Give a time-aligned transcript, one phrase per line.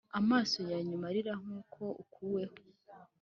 [0.19, 2.55] amaso ya nyuma arira nkuko ukuweho.